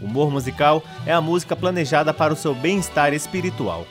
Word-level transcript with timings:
Humor 0.00 0.30
musical 0.30 0.82
é 1.06 1.12
a 1.12 1.20
música 1.20 1.56
planejada 1.56 2.12
para 2.12 2.32
o 2.32 2.36
seu 2.36 2.54
bem-estar 2.54 3.14
espiritual. 3.14 3.86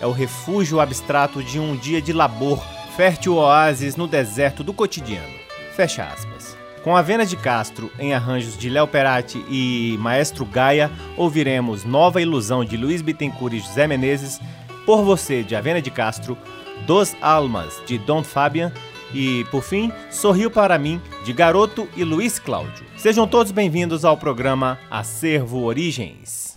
É 0.00 0.06
o 0.06 0.12
refúgio 0.12 0.80
abstrato 0.80 1.42
de 1.42 1.58
um 1.58 1.76
dia 1.76 2.00
de 2.00 2.12
labor, 2.12 2.64
fértil 2.96 3.36
oásis 3.36 3.96
no 3.96 4.06
deserto 4.06 4.64
do 4.64 4.72
cotidiano. 4.72 5.34
Fecha 5.76 6.04
aspas. 6.04 6.56
Com 6.82 6.96
a 6.96 7.02
Vena 7.02 7.26
de 7.26 7.36
Castro 7.36 7.92
em 7.98 8.14
arranjos 8.14 8.56
de 8.56 8.70
Léo 8.70 8.86
Perati 8.86 9.44
e 9.50 9.96
Maestro 9.98 10.46
Gaia, 10.46 10.90
ouviremos 11.16 11.84
Nova 11.84 12.22
Ilusão 12.22 12.64
de 12.64 12.76
Luiz 12.76 13.02
Bittencourt 13.02 13.52
e 13.54 13.60
José 13.60 13.86
Menezes, 13.86 14.40
Por 14.86 15.02
Você 15.02 15.42
de 15.42 15.54
Avena 15.54 15.82
de 15.82 15.90
Castro, 15.90 16.38
Dos 16.86 17.14
Almas 17.20 17.82
de 17.86 17.98
Don 17.98 18.22
Fabian 18.22 18.72
e, 19.12 19.44
por 19.50 19.62
fim, 19.62 19.92
Sorriu 20.10 20.50
para 20.50 20.78
mim, 20.78 21.00
de 21.24 21.32
Garoto 21.32 21.88
e 21.96 22.04
Luiz 22.04 22.38
Cláudio. 22.38 22.86
Sejam 22.96 23.26
todos 23.26 23.52
bem-vindos 23.52 24.04
ao 24.04 24.16
programa 24.16 24.78
Acervo 24.90 25.64
Origens. 25.64 26.47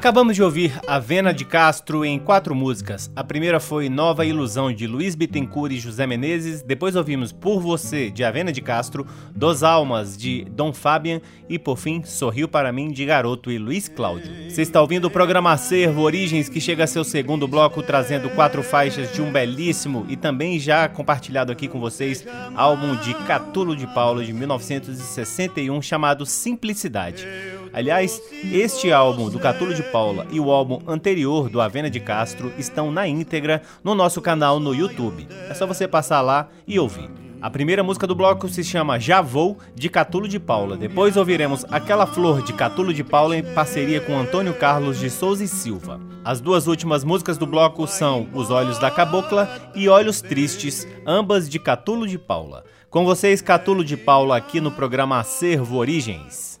Acabamos 0.00 0.34
de 0.34 0.42
ouvir 0.42 0.80
Avena 0.86 1.30
de 1.30 1.44
Castro 1.44 2.06
em 2.06 2.18
quatro 2.18 2.54
músicas. 2.54 3.12
A 3.14 3.22
primeira 3.22 3.60
foi 3.60 3.90
Nova 3.90 4.24
Ilusão 4.24 4.72
de 4.72 4.86
Luiz 4.86 5.14
Bittencourt 5.14 5.72
e 5.72 5.78
José 5.78 6.06
Menezes. 6.06 6.62
Depois 6.62 6.96
ouvimos 6.96 7.32
Por 7.32 7.60
Você 7.60 8.10
de 8.10 8.24
Avena 8.24 8.50
de 8.50 8.62
Castro, 8.62 9.06
Dos 9.36 9.62
Almas 9.62 10.16
de 10.16 10.46
Dom 10.52 10.72
Fabian 10.72 11.20
e 11.50 11.58
por 11.58 11.76
fim 11.76 12.02
Sorriu 12.02 12.48
para 12.48 12.72
mim 12.72 12.90
de 12.90 13.04
Garoto 13.04 13.52
e 13.52 13.58
Luiz 13.58 13.88
Cláudio. 13.88 14.32
Você 14.48 14.62
está 14.62 14.80
ouvindo 14.80 15.04
o 15.04 15.10
programa 15.10 15.52
Acervo 15.52 16.00
Origens 16.00 16.48
que 16.48 16.62
chega 16.62 16.84
a 16.84 16.86
seu 16.86 17.04
segundo 17.04 17.46
bloco 17.46 17.82
trazendo 17.82 18.30
quatro 18.30 18.62
faixas 18.62 19.12
de 19.12 19.20
um 19.20 19.30
belíssimo 19.30 20.06
e 20.08 20.16
também 20.16 20.58
já 20.58 20.88
compartilhado 20.88 21.52
aqui 21.52 21.68
com 21.68 21.78
vocês 21.78 22.26
álbum 22.54 22.96
de 22.96 23.12
Catulo 23.26 23.76
de 23.76 23.86
Paulo 23.88 24.24
de 24.24 24.32
1961 24.32 25.82
chamado 25.82 26.24
Simplicidade. 26.24 27.28
Aliás, 27.72 28.20
este 28.52 28.90
álbum 28.90 29.30
do 29.30 29.38
Catulo 29.38 29.72
de 29.72 29.82
Paula 29.82 30.26
e 30.30 30.40
o 30.40 30.50
álbum 30.50 30.80
anterior 30.86 31.48
do 31.48 31.60
Avena 31.60 31.88
de 31.88 32.00
Castro 32.00 32.52
estão 32.58 32.90
na 32.90 33.06
íntegra 33.06 33.62
no 33.82 33.94
nosso 33.94 34.20
canal 34.20 34.58
no 34.58 34.74
YouTube. 34.74 35.28
É 35.48 35.54
só 35.54 35.66
você 35.66 35.86
passar 35.86 36.20
lá 36.20 36.48
e 36.66 36.78
ouvir. 36.78 37.08
A 37.40 37.48
primeira 37.48 37.82
música 37.82 38.06
do 38.06 38.14
bloco 38.14 38.48
se 38.50 38.62
chama 38.62 39.00
Já 39.00 39.22
Vou, 39.22 39.56
de 39.74 39.88
Catulo 39.88 40.28
de 40.28 40.38
Paula. 40.38 40.76
Depois 40.76 41.16
ouviremos 41.16 41.64
Aquela 41.70 42.06
Flor, 42.06 42.42
de 42.42 42.52
Catulo 42.52 42.92
de 42.92 43.02
Paula, 43.02 43.34
em 43.34 43.42
parceria 43.42 43.98
com 43.98 44.18
Antônio 44.18 44.52
Carlos 44.52 44.98
de 44.98 45.08
Souza 45.08 45.42
e 45.42 45.48
Silva. 45.48 45.98
As 46.22 46.38
duas 46.38 46.66
últimas 46.66 47.02
músicas 47.02 47.38
do 47.38 47.46
bloco 47.46 47.86
são 47.86 48.28
Os 48.34 48.50
Olhos 48.50 48.78
da 48.78 48.90
Cabocla 48.90 49.48
e 49.74 49.88
Olhos 49.88 50.20
Tristes, 50.20 50.86
ambas 51.06 51.48
de 51.48 51.58
Catulo 51.58 52.06
de 52.06 52.18
Paula. 52.18 52.62
Com 52.90 53.06
vocês, 53.06 53.40
Catulo 53.40 53.82
de 53.82 53.96
Paula, 53.96 54.36
aqui 54.36 54.60
no 54.60 54.70
programa 54.70 55.18
Acervo 55.18 55.78
Origens. 55.78 56.60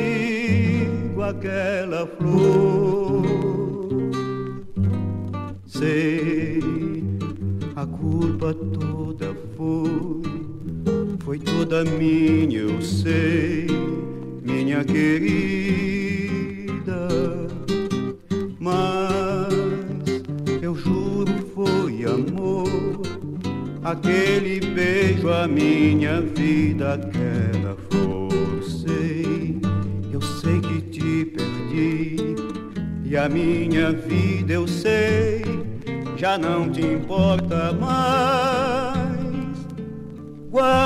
aquela 1.31 2.05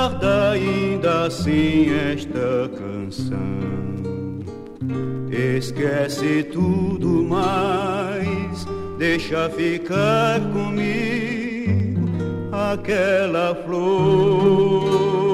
Guarda 0.06 0.52
ainda 0.52 1.24
assim 1.24 1.88
esta 2.12 2.70
canção. 2.78 3.34
Esquece 5.28 6.44
tudo 6.44 7.24
mais, 7.24 8.64
deixa 8.98 9.50
ficar 9.50 10.40
comigo 10.52 12.08
aquela 12.52 13.52
flor. 13.64 15.25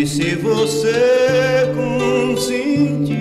E 0.00 0.06
se 0.06 0.34
você 0.36 1.70
consentir 1.76 3.12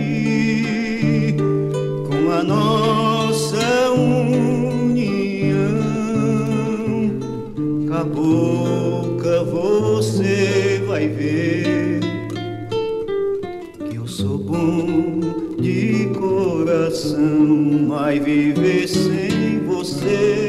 com 2.08 2.32
a 2.32 2.42
nossa 2.42 3.92
união, 3.92 5.20
cabocla, 7.90 9.44
você 9.44 10.82
vai 10.88 11.10
ver 11.10 12.00
que 13.90 13.98
eu 13.98 14.08
sou 14.08 14.38
bom 14.38 15.20
de 15.60 16.10
coração, 16.18 17.20
mas 17.90 18.24
viver 18.24 18.88
sem 18.88 19.66
você, 19.66 20.49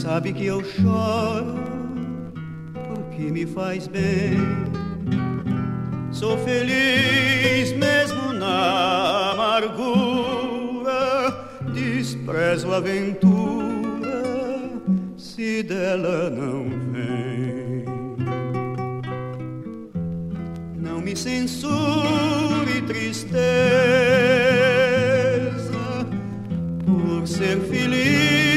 sabe 0.00 0.32
que 0.32 0.46
eu 0.46 0.64
choro 0.64 1.60
porque 2.88 3.30
me 3.30 3.44
faz 3.44 3.86
bem. 3.86 4.38
Sou 6.10 6.38
feliz 6.38 7.72
mesmo 7.72 8.32
na 8.32 9.32
amargura, 9.32 10.90
desprezo 11.74 12.72
a 12.72 12.78
aventura 12.78 14.24
se 15.18 15.62
dela 15.62 16.30
não 16.30 16.64
vem. 16.92 17.30
me 21.02 21.16
censure 21.16 22.82
tristeza 22.86 23.40
por 26.86 27.26
ser 27.26 27.58
feliz 27.62 28.49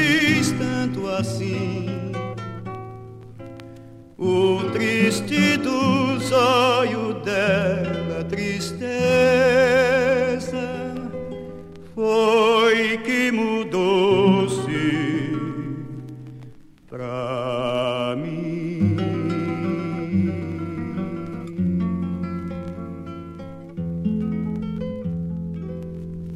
assim. 1.19 2.12
O 4.17 4.63
triste 4.71 5.58
dos 5.58 6.32
olhos 6.32 7.23
dela, 7.23 8.23
tristeza, 8.23 8.73
foi 11.93 12.97
que 12.99 13.32
mudou-se 13.32 13.62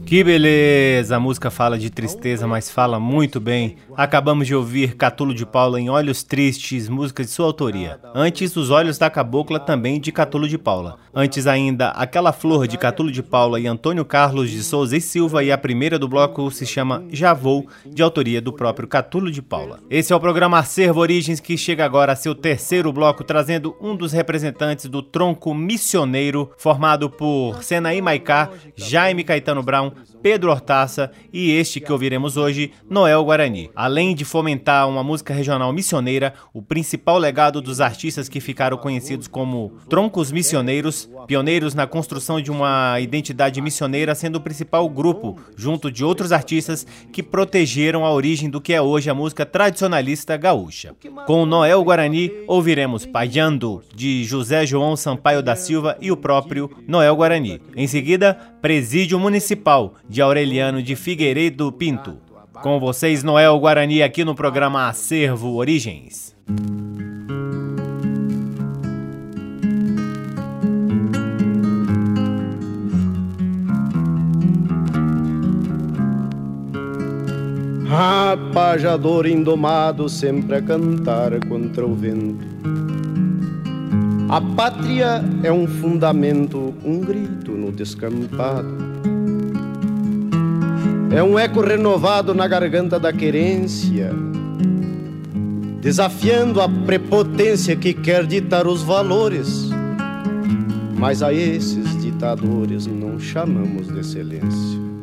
Que 0.07 0.23
beleza! 0.23 1.17
A 1.17 1.19
música 1.19 1.51
fala 1.51 1.77
de 1.77 1.89
tristeza, 1.89 2.47
mas 2.47 2.71
fala 2.71 2.97
muito 2.97 3.41
bem. 3.41 3.75
Acabamos 3.93 4.47
de 4.47 4.55
ouvir 4.55 4.95
Catulo 4.95 5.33
de 5.33 5.45
Paula 5.45 5.81
em 5.81 5.89
Olhos 5.89 6.23
Tristes, 6.23 6.87
música 6.87 7.25
de 7.25 7.29
sua 7.29 7.45
autoria. 7.45 7.99
Antes, 8.15 8.55
Os 8.55 8.69
Olhos 8.69 8.97
da 8.97 9.09
Cabocla, 9.09 9.59
também 9.59 9.99
de 9.99 10.09
Catulo 10.13 10.47
de 10.47 10.57
Paula. 10.57 10.97
Antes 11.13 11.45
ainda, 11.45 11.89
Aquela 11.89 12.31
Flor 12.31 12.69
de 12.69 12.77
Catulo 12.77 13.11
de 13.11 13.21
Paula 13.21 13.59
e 13.59 13.67
Antônio 13.67 14.05
Carlos 14.05 14.49
de 14.49 14.63
Souza 14.63 14.95
e 14.95 15.01
Silva. 15.01 15.43
E 15.43 15.51
a 15.51 15.57
primeira 15.57 15.99
do 15.99 16.07
bloco 16.07 16.49
se 16.51 16.65
chama 16.65 17.03
Já 17.09 17.33
Vou, 17.33 17.67
de 17.85 18.01
autoria 18.01 18.41
do 18.41 18.53
próprio 18.53 18.87
Catulo 18.87 19.29
de 19.29 19.41
Paula. 19.41 19.81
Esse 19.89 20.13
é 20.13 20.15
o 20.15 20.21
programa 20.21 20.59
Acervo 20.59 21.01
Origens, 21.01 21.41
que 21.41 21.57
chega 21.57 21.83
agora 21.83 22.13
a 22.13 22.15
seu 22.15 22.33
terceiro 22.33 22.93
bloco, 22.93 23.25
trazendo 23.25 23.75
um 23.81 23.93
dos 23.93 24.13
representantes 24.13 24.85
do 24.85 25.03
tronco 25.03 25.53
missioneiro, 25.53 26.49
formado 26.57 27.09
por 27.09 27.61
Senaí 27.61 28.01
Maicá, 28.01 28.49
Jaime 28.73 29.25
Caetano 29.25 29.61
Brown, 29.61 29.96
Pedro 30.21 30.51
Hortaça 30.51 31.11
e 31.31 31.51
este 31.51 31.79
que 31.79 31.91
ouviremos 31.91 32.37
hoje, 32.37 32.71
Noel 32.89 33.23
Guarani. 33.23 33.69
Além 33.75 34.15
de 34.15 34.25
fomentar 34.25 34.87
uma 34.87 35.03
música 35.03 35.33
regional 35.33 35.71
missioneira, 35.71 36.33
o 36.53 36.61
principal 36.61 37.17
legado 37.17 37.61
dos 37.61 37.81
artistas 37.81 38.27
que 38.27 38.39
ficaram 38.39 38.77
conhecidos 38.77 39.27
como 39.27 39.73
troncos 39.89 40.31
missioneiros, 40.31 41.09
pioneiros 41.27 41.73
na 41.73 41.87
construção 41.87 42.41
de 42.41 42.51
uma 42.51 42.99
identidade 42.99 43.61
missioneira, 43.61 44.15
sendo 44.15 44.37
o 44.37 44.41
principal 44.41 44.87
grupo, 44.89 45.39
junto 45.55 45.91
de 45.91 46.03
outros 46.03 46.31
artistas 46.31 46.85
que 47.11 47.23
protegeram 47.23 48.05
a 48.05 48.11
origem 48.11 48.49
do 48.49 48.61
que 48.61 48.73
é 48.73 48.81
hoje 48.81 49.09
a 49.09 49.13
música 49.13 49.45
tradicionalista 49.45 50.37
gaúcha. 50.37 50.95
Com 51.25 51.45
Noel 51.45 51.83
Guarani, 51.83 52.31
ouviremos 52.47 53.05
Pajando, 53.05 53.83
de 53.95 54.23
José 54.23 54.65
João 54.65 54.95
Sampaio 54.95 55.41
da 55.41 55.55
Silva 55.55 55.97
e 56.01 56.11
o 56.11 56.17
próprio 56.17 56.69
Noel 56.87 57.15
Guarani. 57.15 57.61
Em 57.75 57.87
seguida, 57.87 58.37
Presídio 58.67 59.17
Municipal, 59.17 59.93
de 60.09 60.21
Aureliano 60.21 60.83
de 60.83 60.93
Figueiredo 60.93 61.71
Pinto. 61.71 62.17
Com 62.61 62.81
vocês, 62.81 63.23
Noel 63.23 63.57
Guarani, 63.57 64.03
aqui 64.03 64.25
no 64.25 64.35
programa 64.35 64.89
Acervo 64.89 65.55
Origens. 65.55 66.35
Rapajador 77.85 79.27
indomado 79.27 80.09
sempre 80.09 80.57
a 80.57 80.61
cantar 80.61 81.39
contra 81.47 81.85
o 81.85 81.95
vento. 81.95 82.45
A 84.29 84.41
pátria 84.41 85.23
é 85.41 85.49
um 85.49 85.65
fundamento, 85.65 86.73
um 86.83 86.99
grito 86.99 87.51
no 87.51 87.71
descampado. 87.71 88.67
É 91.15 91.23
um 91.23 91.39
eco 91.39 91.61
renovado 91.61 92.35
na 92.35 92.45
garganta 92.45 92.99
da 92.99 93.13
querência, 93.13 94.11
desafiando 95.79 96.59
a 96.59 96.67
prepotência 96.67 97.73
que 97.77 97.93
quer 97.93 98.25
ditar 98.25 98.67
os 98.67 98.83
valores. 98.83 99.69
Mas 100.97 101.23
a 101.23 101.31
esses 101.31 101.97
ditadores 102.01 102.85
não 102.85 103.17
chamamos 103.17 103.87
de 103.87 103.99
excelência. 103.99 104.96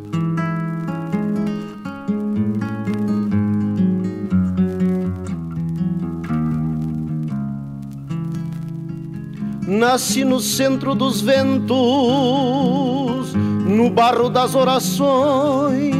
Nasci 9.66 10.24
no 10.24 10.40
centro 10.40 10.94
dos 10.94 11.22
ventos, 11.22 11.72
no 13.34 13.88
barro 13.88 14.28
das 14.28 14.54
orações. 14.54 15.94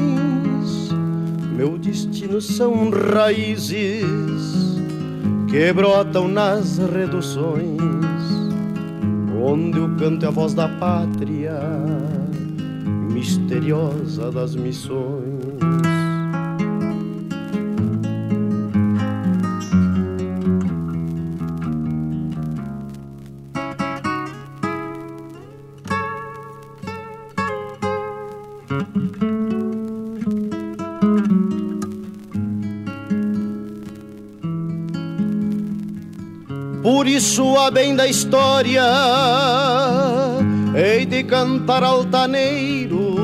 Meu 1.57 1.79
destino 1.79 2.43
são 2.43 2.91
raízes 2.91 4.05
que 5.49 5.73
brotam 5.73 6.29
nas 6.29 6.77
reduções, 6.77 7.81
onde 9.43 9.81
o 9.81 9.97
canto 9.97 10.27
é 10.27 10.29
a 10.29 10.31
voz 10.31 10.53
da 10.53 10.69
pátria, 10.69 11.59
misteriosa 13.09 14.31
das 14.31 14.55
missões. 14.55 15.44
Isso, 37.65 37.67
a 37.67 37.71
bem 37.71 37.97
da 37.97 38.07
história, 38.07 38.83
hei 40.75 41.07
de 41.07 41.25
cantar 41.25 41.83
altaneiro, 41.83 43.17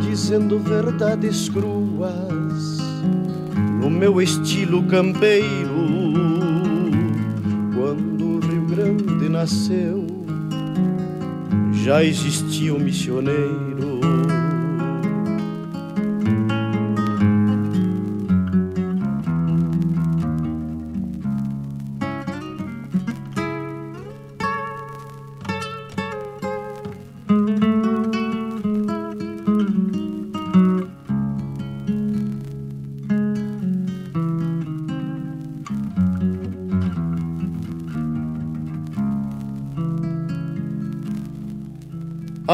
dizendo 0.00 0.58
verdades 0.58 1.48
cruas, 1.48 2.78
no 3.80 3.90
meu 3.90 4.22
estilo 4.22 4.82
campeiro. 4.84 5.88
Quando 7.74 8.36
o 8.36 8.40
Rio 8.40 8.66
Grande 8.66 9.28
nasceu, 9.28 10.06
já 11.84 12.02
existia 12.02 12.72
o 12.72 12.76
um 12.76 12.80
missioneiro. 12.80 13.67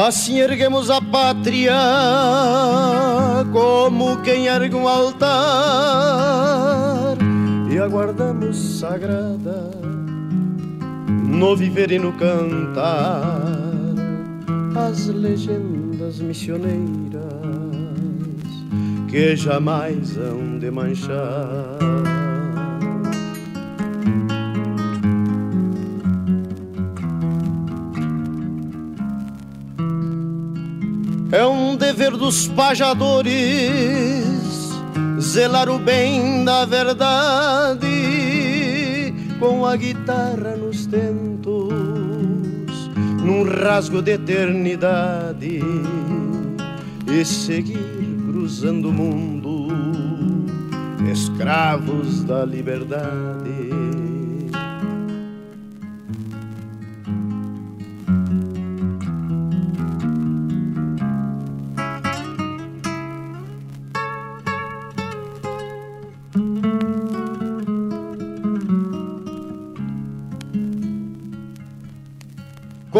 Assim 0.05 0.37
erguemos 0.37 0.91
a 0.91 1.01
pátria 1.01 1.73
como 3.51 4.21
quem 4.21 4.45
ergue 4.45 4.75
um 4.75 4.87
altar 4.87 5.25
e 7.71 7.79
aguardamos 7.79 8.55
sagrada 8.79 9.71
no 11.09 11.57
viver 11.57 11.91
e 11.91 11.97
no 11.97 12.13
cantar 12.13 13.49
as 14.75 15.07
legendas 15.07 16.19
missioneiras 16.19 17.23
que 19.09 19.35
jamais 19.35 20.15
hão 20.17 20.59
de 20.59 20.69
manchar. 20.69 21.74
É 31.31 31.45
um 31.45 31.75
dever 31.75 32.11
dos 32.11 32.47
pajadores 32.47 34.25
zelar 35.19 35.69
o 35.69 35.79
bem 35.79 36.45
da 36.45 36.65
verdade 36.65 37.87
com 39.39 39.65
a 39.65 39.75
guitarra 39.75 40.55
nos 40.55 40.85
tentos, 40.85 41.73
num 43.23 43.43
rasgo 43.43 44.01
de 44.01 44.11
eternidade 44.11 45.59
e 47.11 47.25
seguir 47.25 48.17
cruzando 48.27 48.89
o 48.89 48.93
mundo, 48.93 49.67
escravos 51.11 52.23
da 52.23 52.45
liberdade. 52.45 53.84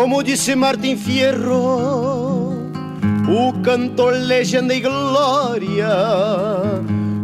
Como 0.05 0.21
disse 0.21 0.55
Martin 0.55 0.97
Fierro, 0.97 2.51
o 3.27 3.53
cantor 3.63 4.13
legenda 4.13 4.75
e 4.75 4.79
glória 4.79 5.89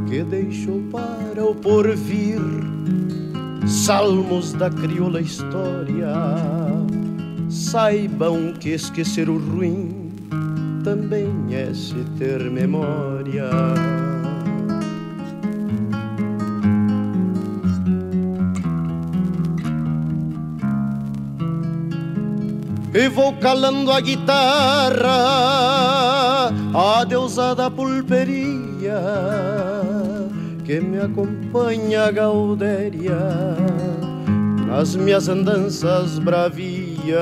que 0.09 0.23
deixou 0.23 0.81
para 0.91 1.45
o 1.45 1.53
porvir 1.53 2.41
salmos 3.67 4.53
da 4.53 4.71
crioula 4.71 5.21
história. 5.21 6.11
Saibam 7.51 8.51
que 8.59 8.69
esquecer 8.69 9.29
o 9.29 9.37
ruim 9.37 10.11
também 10.83 11.29
é 11.51 11.71
se 11.75 12.03
ter 12.17 12.49
memória. 12.49 13.47
Calando 23.41 23.91
a 23.91 23.99
guitarra, 23.99 25.09
a 26.73 27.03
deusa 27.03 27.55
da 27.55 27.71
pulperia 27.71 29.01
que 30.63 30.79
me 30.79 30.99
acompanha 30.99 32.05
a 32.05 32.11
gaudéria 32.11 33.17
nas 34.67 34.95
minhas 34.95 35.27
andanças 35.27 36.19
bravias, 36.19 37.17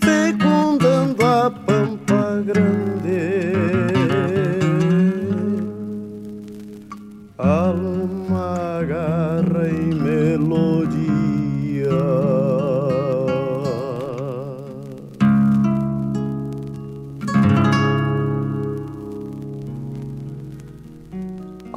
fecundando 0.00 1.24
a 1.24 1.50
pampa 1.50 2.42
grande. 2.44 2.87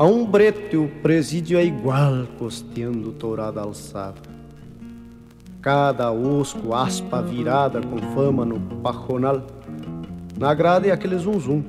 A 0.01 0.03
um 0.03 0.25
brete 0.25 0.75
o 0.75 0.87
presídio 1.03 1.59
é 1.59 1.63
igual, 1.63 2.25
costeando 2.39 3.11
tourada 3.11 3.61
alçada. 3.61 4.19
Cada 5.61 6.11
osco, 6.11 6.73
aspa 6.73 7.21
virada 7.21 7.79
com 7.81 7.99
fama 8.15 8.43
no 8.43 8.59
pajonal. 8.81 9.45
Na 10.39 10.55
grade 10.55 10.89
é 10.89 10.91
aquele 10.91 11.19
zum-zum. 11.19 11.63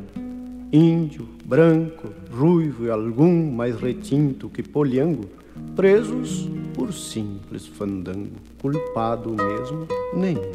Índio, 0.73 1.29
branco, 1.45 2.09
ruivo 2.33 2.87
e 2.87 2.91
algum 2.91 3.53
mais 3.53 3.77
retinto 3.79 4.49
que 4.49 4.63
poliango, 4.63 5.29
presos 5.77 6.49
por 6.73 6.91
simples 6.91 7.67
fandango, 7.67 8.37
culpado 8.63 9.29
mesmo 9.35 9.87
nenhum. 10.15 10.53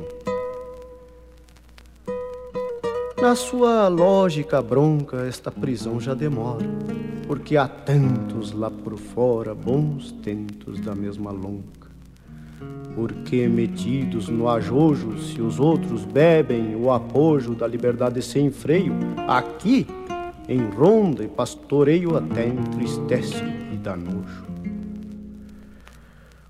Na 3.22 3.36
sua 3.36 3.88
lógica 3.88 4.64
bronca, 4.64 5.28
esta 5.28 5.52
prisão 5.52 6.00
já 6.00 6.16
demora, 6.16 6.66
porque 7.28 7.58
há 7.58 7.68
tantos 7.68 8.54
lá 8.54 8.72
por 8.72 8.98
fora, 8.98 9.54
bons 9.54 10.14
tentos 10.24 10.80
da 10.80 10.96
mesma 10.96 11.30
lonca. 11.30 11.88
Porque 12.96 13.48
metidos 13.48 14.30
no 14.30 14.48
ajojo, 14.48 15.20
se 15.20 15.42
os 15.42 15.60
outros 15.60 16.06
bebem 16.06 16.76
o 16.76 16.92
apojo 16.92 17.54
da 17.54 17.68
liberdade 17.68 18.22
sem 18.22 18.50
freio, 18.50 18.94
aqui, 19.28 19.86
em 20.48 20.62
ronda 20.70 21.24
e 21.24 21.28
pastoreio, 21.28 22.16
até 22.16 22.48
entristece 22.48 23.44
e 23.74 23.76
dá 23.76 23.96
nojo. 23.96 24.46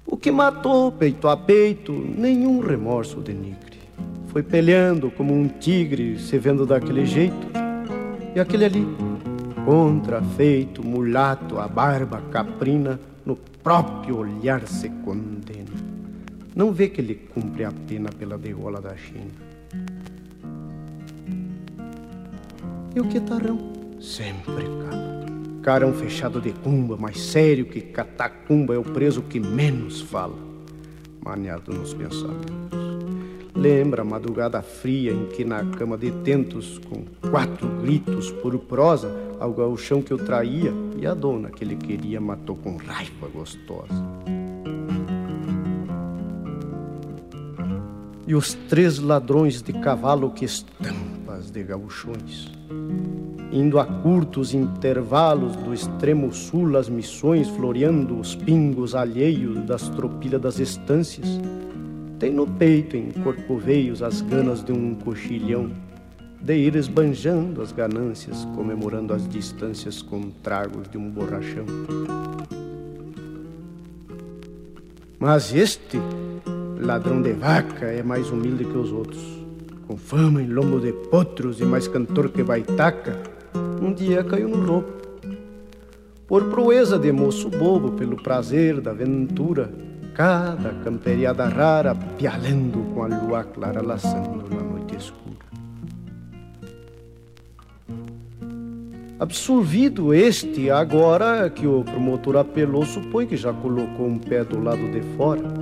O 0.05 0.15
que 0.15 0.31
matou 0.31 0.91
peito 0.91 1.27
a 1.27 1.35
peito, 1.35 1.91
nenhum 1.91 2.59
remorso 2.59 3.19
denigre. 3.19 3.79
Foi 4.27 4.43
peleando 4.43 5.09
como 5.09 5.33
um 5.33 5.47
tigre, 5.47 6.19
se 6.19 6.37
vendo 6.37 6.65
daquele 6.65 7.05
jeito. 7.05 7.47
E 8.35 8.39
aquele 8.39 8.65
ali, 8.65 8.87
contrafeito, 9.67 10.81
mulato, 10.81 11.59
a 11.59 11.67
barba 11.67 12.21
caprina, 12.31 12.97
no 13.25 13.35
próprio 13.35 14.19
olhar 14.19 14.65
se 14.65 14.87
condena. 14.87 15.75
Não 16.55 16.71
vê 16.71 16.87
que 16.87 17.01
ele 17.01 17.15
cumpre 17.15 17.65
a 17.65 17.71
pena 17.85 18.09
pela 18.09 18.37
degola 18.37 18.79
da 18.79 18.95
China. 18.95 19.29
E 22.95 22.99
o 23.01 23.09
que 23.09 23.19
tarão? 23.19 23.59
Sempre 23.99 24.63
cala. 24.89 25.25
Carão 25.61 25.91
fechado 25.91 26.39
de 26.39 26.53
cumba, 26.53 26.95
mais 26.95 27.19
sério 27.19 27.65
que 27.65 27.81
catacumba, 27.81 28.73
é 28.73 28.77
o 28.77 28.83
preso 28.83 29.21
que 29.21 29.37
menos 29.37 29.99
fala. 29.99 30.37
Maniado 31.21 31.73
nos 31.73 31.93
pensamentos. 31.93 32.86
Lembra 33.57 34.03
a 34.03 34.05
madrugada 34.05 34.61
fria 34.61 35.11
em 35.11 35.25
que 35.29 35.43
na 35.43 35.65
cama 35.65 35.97
de 35.97 36.11
tentos, 36.11 36.77
com 36.77 37.03
quatro 37.31 37.67
gritos 37.81 38.31
por 38.31 38.57
prosa, 38.59 39.11
ao 39.39 39.51
gauchão 39.51 39.99
que 39.99 40.13
eu 40.13 40.17
traía 40.19 40.71
e 40.95 41.07
a 41.07 41.15
dona 41.15 41.49
que 41.49 41.63
ele 41.63 41.75
queria 41.75 42.21
matou 42.21 42.55
com 42.55 42.77
raiva 42.77 43.27
gostosa. 43.33 44.05
E 48.27 48.35
os 48.35 48.53
três 48.53 48.99
ladrões 48.99 49.63
de 49.63 49.73
cavalo 49.73 50.29
que 50.29 50.45
estampas 50.45 51.49
de 51.49 51.63
gauchões 51.63 52.51
indo 53.51 53.79
a 53.79 53.85
curtos 53.85 54.53
intervalos 54.53 55.55
do 55.55 55.73
extremo 55.73 56.31
sul 56.33 56.77
as 56.77 56.89
missões, 56.89 57.47
floreando 57.47 58.19
os 58.19 58.35
pingos 58.35 58.93
alheios 58.93 59.63
das 59.65 59.87
tropilhas 59.89 60.41
das 60.41 60.59
estâncias, 60.59 61.39
tem 62.19 62.31
no 62.31 62.47
peito 62.47 62.97
em 62.97 63.11
corcoveios 63.11 64.01
as 64.01 64.21
ganas 64.21 64.63
de 64.63 64.71
um 64.71 64.95
cochilhão, 64.95 65.71
de 66.41 66.55
ir 66.55 66.75
esbanjando 66.75 67.61
as 67.61 67.71
ganâncias, 67.71 68.45
comemorando 68.55 69.13
as 69.13 69.27
distâncias 69.27 70.01
com 70.01 70.29
tragos 70.41 70.89
de 70.89 70.97
um 70.97 71.09
borrachão. 71.09 71.65
Mas 75.19 75.53
este, 75.53 75.99
ladrão 76.79 77.21
de 77.21 77.33
vaca, 77.33 77.85
é 77.85 78.01
mais 78.01 78.29
humilde 78.29 78.65
que 78.65 78.77
os 78.77 78.91
outros, 78.91 79.23
com 79.87 79.97
fama 79.97 80.41
em 80.41 80.47
lombo 80.47 80.79
de 80.79 80.93
potros 80.93 81.59
e 81.59 81.65
mais 81.65 81.87
cantor 81.87 82.29
que 82.29 82.43
baitaca, 82.43 83.19
um 83.81 83.93
dia 83.93 84.23
caiu 84.23 84.49
no 84.49 84.65
roubo. 84.65 84.97
Por 86.27 86.49
proeza 86.49 86.99
de 86.99 87.11
moço 87.11 87.49
bobo, 87.49 87.91
pelo 87.91 88.21
prazer 88.21 88.81
da 88.81 88.91
aventura, 88.91 89.71
cada 90.17 90.73
camperiada 90.83 91.47
rara 91.47 91.93
pialando 91.93 92.79
com 92.91 93.03
a 93.03 93.07
lua 93.07 93.43
clara 93.43 93.83
laçando 93.83 94.49
na 94.49 94.63
noite 94.63 94.95
escura. 94.95 95.45
Absolvido 99.19 100.15
este, 100.15 100.71
agora 100.71 101.47
que 101.51 101.67
o 101.67 101.83
promotor 101.83 102.37
apelou, 102.37 102.83
supõe 102.83 103.27
que 103.27 103.37
já 103.37 103.53
colocou 103.53 104.07
um 104.07 104.17
pé 104.17 104.43
do 104.43 104.59
lado 104.59 104.91
de 104.91 105.01
fora 105.15 105.53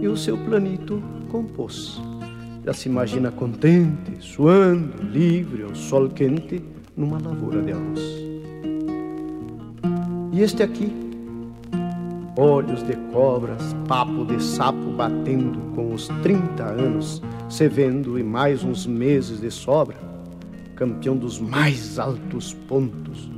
e 0.00 0.08
o 0.08 0.16
seu 0.16 0.38
planito 0.38 1.02
compôs. 1.30 2.00
Já 2.64 2.72
se 2.72 2.88
imagina 2.88 3.30
contente, 3.30 4.16
suando, 4.18 5.02
livre 5.02 5.62
ao 5.62 5.74
sol 5.74 6.08
quente 6.08 6.64
numa 6.96 7.20
lavoura 7.20 7.60
de 7.60 7.72
arroz. 7.72 8.00
E 10.32 10.40
este 10.40 10.62
aqui, 10.62 11.03
olhos 12.36 12.82
de 12.82 12.94
cobras, 13.12 13.74
papo 13.86 14.24
de 14.24 14.42
sapo 14.42 14.90
batendo 14.92 15.58
com 15.74 15.92
os 15.92 16.08
30 16.22 16.62
anos, 16.62 17.22
se 17.48 17.68
vendo 17.68 18.18
e 18.18 18.22
mais 18.22 18.64
uns 18.64 18.86
meses 18.86 19.40
de 19.40 19.50
sobra, 19.50 19.96
campeão 20.74 21.16
dos 21.16 21.38
mais 21.38 21.98
altos 21.98 22.52
pontos, 22.52 23.30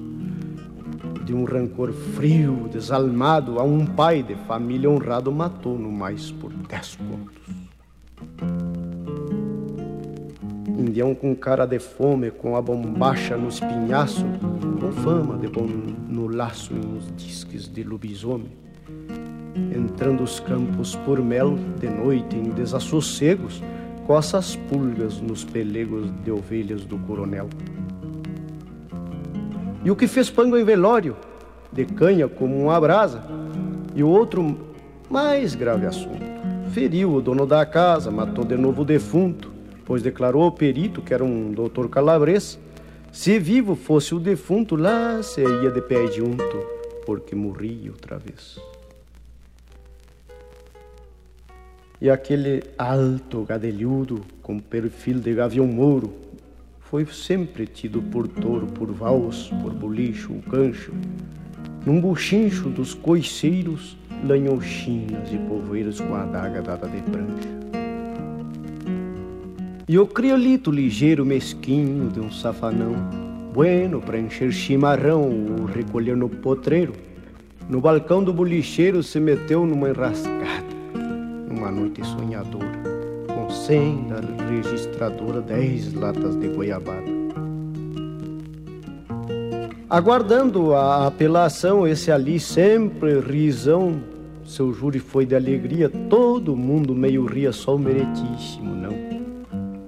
de 1.24 1.34
um 1.34 1.44
rancor 1.44 1.92
frio, 1.92 2.68
desalmado, 2.72 3.58
a 3.58 3.64
um 3.64 3.84
pai 3.84 4.22
de 4.22 4.34
família 4.46 4.88
honrado 4.88 5.32
matou 5.32 5.78
no 5.78 5.90
mais 5.90 6.30
por 6.30 6.52
dez 6.52 6.96
pontos 6.96 7.46
indião 10.96 11.14
com 11.14 11.34
cara 11.34 11.66
de 11.66 11.78
fome, 11.78 12.30
com 12.30 12.56
a 12.56 12.62
bombacha 12.62 13.36
no 13.36 13.48
espinhaço, 13.48 14.24
com 14.80 14.92
fama 14.92 15.36
de 15.36 15.46
bom 15.46 15.66
no 15.66 16.26
laço 16.26 16.72
e 16.72 16.76
nos 16.76 17.14
disques 17.14 17.68
de 17.68 17.82
lobisomem. 17.82 18.65
Entrando 19.74 20.22
os 20.22 20.38
campos 20.40 20.94
por 20.96 21.22
mel, 21.22 21.56
de 21.78 21.88
noite 21.88 22.36
em 22.36 22.50
desassossegos, 22.50 23.62
coça 24.06 24.38
as 24.38 24.54
pulgas 24.54 25.20
nos 25.20 25.44
pelegos 25.44 26.10
de 26.22 26.30
ovelhas 26.30 26.84
do 26.84 26.98
coronel. 26.98 27.48
E 29.84 29.90
o 29.90 29.96
que 29.96 30.06
fez 30.06 30.30
pango 30.30 30.56
em 30.56 30.64
velório, 30.64 31.16
de 31.72 31.84
canha 31.84 32.28
como 32.28 32.56
uma 32.56 32.80
brasa, 32.80 33.22
e 33.94 34.02
o 34.02 34.08
outro 34.08 34.58
mais 35.08 35.54
grave 35.54 35.86
assunto. 35.86 36.24
Feriu 36.72 37.14
o 37.14 37.22
dono 37.22 37.46
da 37.46 37.64
casa, 37.64 38.10
matou 38.10 38.44
de 38.44 38.56
novo 38.56 38.82
o 38.82 38.84
defunto, 38.84 39.50
pois 39.84 40.02
declarou 40.02 40.42
ao 40.42 40.52
perito, 40.52 41.00
que 41.00 41.14
era 41.14 41.24
um 41.24 41.52
doutor 41.52 41.88
calabres, 41.88 42.58
se 43.12 43.38
vivo 43.38 43.74
fosse 43.74 44.14
o 44.14 44.20
defunto, 44.20 44.76
lá 44.76 45.22
seria 45.22 45.70
de 45.70 45.80
pé 45.80 46.06
junto, 46.08 46.58
porque 47.06 47.34
morria 47.34 47.90
outra 47.90 48.18
vez. 48.18 48.58
E 52.00 52.10
aquele 52.10 52.62
alto 52.76 53.42
gadelhudo, 53.44 54.20
com 54.42 54.58
perfil 54.58 55.18
de 55.18 55.32
gavião 55.32 55.66
mouro, 55.66 56.12
foi 56.80 57.06
sempre 57.06 57.66
tido 57.66 58.02
por 58.02 58.28
touro, 58.28 58.66
por 58.66 58.92
vals, 58.92 59.50
por 59.62 59.72
bolicho, 59.72 60.34
cancho, 60.50 60.92
num 61.86 62.00
buchincho 62.00 62.68
dos 62.68 62.92
coiceiros, 62.92 63.96
lanhochinas 64.24 65.32
e 65.32 65.38
povoeiros 65.38 66.00
com 66.00 66.14
a 66.14 66.22
adaga 66.22 66.60
dada 66.60 66.86
de 66.86 67.00
prancha. 67.02 67.56
E 69.88 69.98
o 69.98 70.06
criolito 70.06 70.70
ligeiro 70.70 71.24
mesquinho 71.24 72.10
de 72.10 72.20
um 72.20 72.30
safanão, 72.30 72.94
bueno 73.54 74.00
para 74.00 74.18
encher 74.18 74.52
chimarrão 74.52 75.56
ou 75.58 75.64
recolher 75.64 76.16
no 76.16 76.28
potreiro, 76.28 76.92
no 77.70 77.80
balcão 77.80 78.22
do 78.22 78.32
bolicheiro 78.32 79.02
se 79.02 79.18
meteu 79.18 79.64
numa 79.64 79.88
enrascada, 79.88 80.75
numa 81.66 81.70
noite 81.70 82.04
sonhadora, 82.04 82.82
com 83.26 83.50
cem 83.50 84.06
da 84.08 84.20
registradora, 84.44 85.40
dez 85.40 85.92
latas 85.92 86.36
de 86.36 86.48
goiabada. 86.48 87.16
Aguardando 89.88 90.74
a 90.74 91.06
apelação, 91.06 91.86
esse 91.86 92.10
ali 92.10 92.38
sempre 92.38 93.20
risão, 93.20 94.00
seu 94.44 94.72
júri 94.72 94.98
foi 94.98 95.26
de 95.26 95.34
alegria, 95.34 95.88
todo 95.88 96.56
mundo 96.56 96.94
meio 96.94 97.24
ria, 97.26 97.52
só 97.52 97.74
o 97.74 97.78
meretíssimo, 97.78 98.74
não 98.74 99.16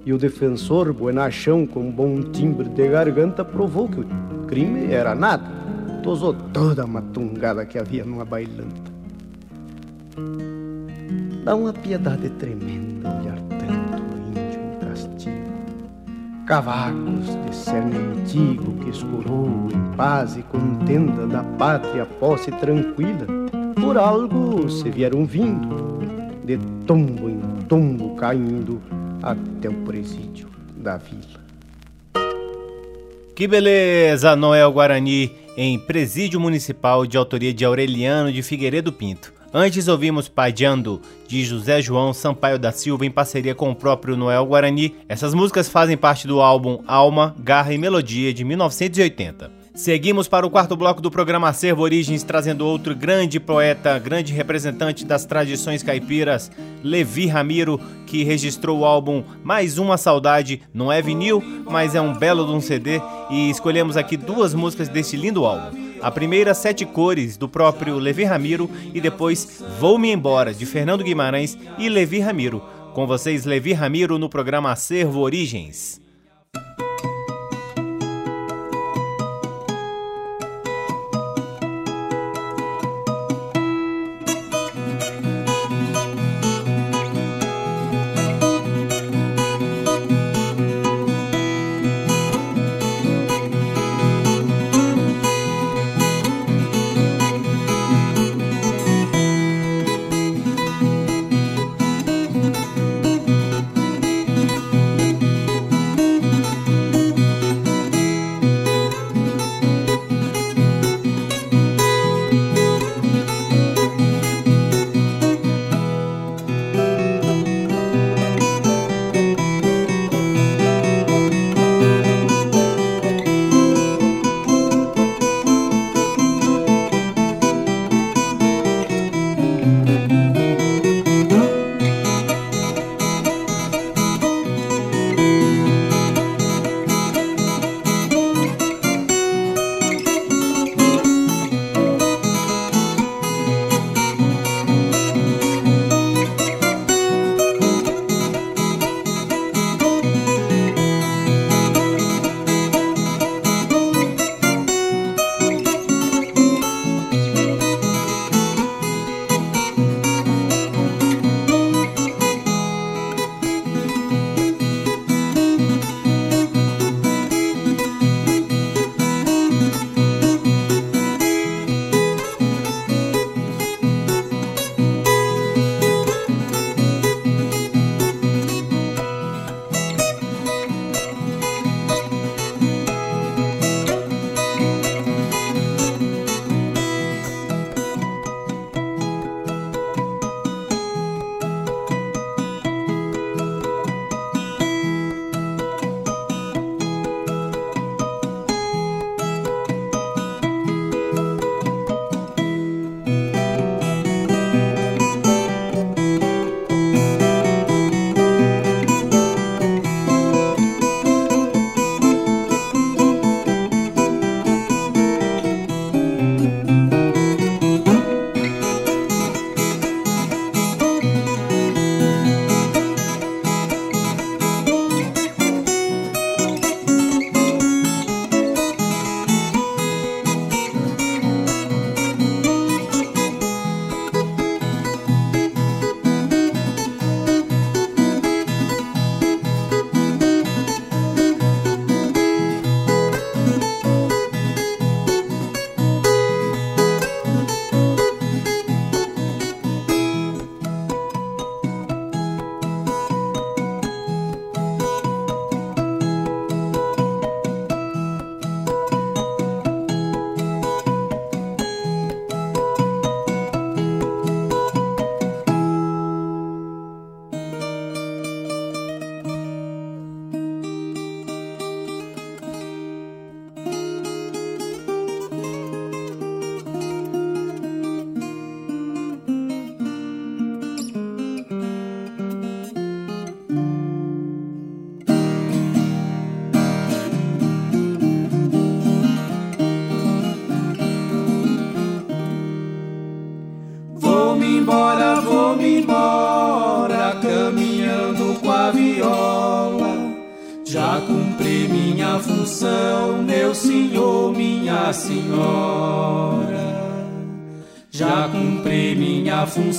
e 0.05 0.13
o 0.13 0.17
defensor, 0.17 0.91
buenachão 0.91 1.67
com 1.67 1.91
bom 1.91 2.21
timbre 2.21 2.67
de 2.67 2.87
garganta, 2.87 3.45
provou 3.45 3.87
que 3.87 3.99
o 3.99 4.07
crime 4.47 4.91
era 4.91 5.13
nada. 5.13 5.43
Tosou 6.01 6.33
toda 6.33 6.83
a 6.83 6.87
matungada 6.87 7.63
que 7.63 7.77
havia 7.77 8.03
numa 8.03 8.25
bailanta. 8.25 8.89
Dá 11.43 11.55
uma 11.55 11.73
piedade 11.73 12.29
tremenda 12.31 13.09
olhar 13.09 13.37
tanto 13.49 14.03
índio 14.27 14.59
em 14.61 14.87
castigo. 14.87 15.49
Cavacos 16.45 17.25
de 17.45 17.55
cerne 17.55 17.95
antigo 17.97 18.73
que 18.83 18.89
escorou 18.89 19.69
em 19.73 19.95
paz 19.95 20.35
e 20.35 20.43
contenda 20.43 21.27
da 21.27 21.43
pátria 21.43 22.05
posse 22.05 22.51
tranquila, 22.51 23.27
por 23.75 23.97
algo 23.97 24.69
se 24.69 24.89
vieram 24.89 25.25
vindo, 25.25 25.99
de 26.43 26.57
tombo 26.85 27.29
em 27.29 27.39
tombo 27.67 28.15
caindo 28.15 28.81
até 29.21 29.69
o 29.69 29.73
presídio 29.85 30.47
da 30.75 30.97
vila. 30.97 31.39
Que 33.35 33.47
beleza, 33.47 34.35
Noel 34.35 34.71
Guarani, 34.71 35.31
em 35.55 35.79
Presídio 35.79 36.39
Municipal 36.39 37.05
de 37.05 37.15
autoria 37.15 37.53
de 37.53 37.63
Aureliano 37.63 38.33
de 38.33 38.41
Figueiredo 38.41 38.91
Pinto. 38.91 39.38
Antes 39.51 39.87
ouvimos 39.87 40.27
Padiando, 40.27 41.01
de 41.27 41.43
José 41.43 41.81
João 41.81 42.13
Sampaio 42.13 42.59
da 42.59 42.71
Silva 42.71 43.03
em 43.03 43.09
parceria 43.09 43.55
com 43.55 43.71
o 43.71 43.75
próprio 43.75 44.15
Noel 44.15 44.45
Guarani. 44.45 44.95
Essas 45.07 45.33
músicas 45.33 45.67
fazem 45.67 45.97
parte 45.97 46.27
do 46.27 46.39
álbum 46.39 46.83
Alma, 46.85 47.35
Garra 47.39 47.73
e 47.73 47.77
Melodia 47.77 48.31
de 48.31 48.43
1980. 48.43 49.51
Seguimos 49.73 50.27
para 50.27 50.45
o 50.45 50.51
quarto 50.51 50.75
bloco 50.75 51.01
do 51.01 51.09
programa 51.09 51.49
Acervo 51.49 51.81
Origens, 51.81 52.21
trazendo 52.21 52.67
outro 52.67 52.95
grande 52.95 53.39
poeta, 53.39 53.97
grande 53.97 54.33
representante 54.33 55.03
das 55.03 55.25
tradições 55.25 55.81
caipiras, 55.81 56.51
Levi 56.83 57.25
Ramiro, 57.25 57.79
que 58.05 58.23
registrou 58.23 58.79
o 58.79 58.85
álbum 58.85 59.23
Mais 59.43 59.79
Uma 59.79 59.97
Saudade. 59.97 60.61
Não 60.71 60.91
é 60.91 61.01
vinil, 61.01 61.41
mas 61.65 61.95
é 61.95 62.01
um 62.01 62.13
belo 62.13 62.45
de 62.45 62.51
um 62.51 62.61
CD 62.61 63.01
e 63.31 63.49
escolhemos 63.49 63.97
aqui 63.97 64.15
duas 64.15 64.53
músicas 64.53 64.89
deste 64.89 65.17
lindo 65.17 65.43
álbum. 65.43 65.88
A 66.01 66.09
primeira, 66.11 66.53
Sete 66.53 66.85
Cores, 66.85 67.37
do 67.37 67.49
próprio 67.49 67.97
Levi 67.97 68.23
Ramiro, 68.23 68.69
e 68.93 69.01
depois 69.01 69.61
Vou-me 69.79 70.11
Embora, 70.11 70.53
de 70.53 70.65
Fernando 70.65 71.03
Guimarães 71.03 71.57
e 71.77 71.89
Levi 71.89 72.19
Ramiro. 72.19 72.61
Com 72.93 73.05
vocês, 73.05 73.45
Levi 73.45 73.73
Ramiro, 73.73 74.17
no 74.17 74.29
programa 74.29 74.71
Acervo 74.71 75.19
Origens. 75.19 76.01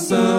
Minha 0.09 0.30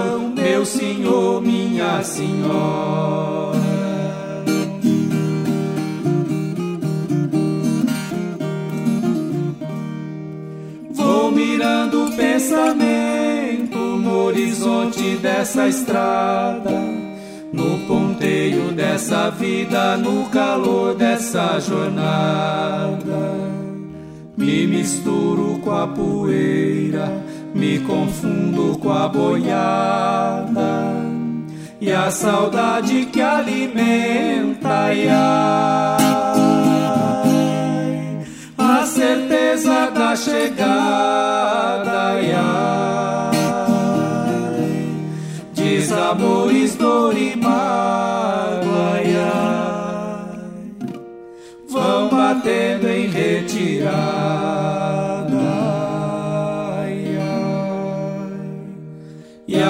saudade 32.12 33.06
que 33.06 33.20
alimenta 33.20 34.68
ai, 34.68 35.08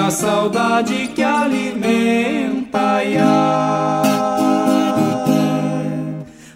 a 0.05 0.11
saudade 0.11 1.07
que 1.15 1.23
alimenta 1.23 2.77
ai, 2.77 3.15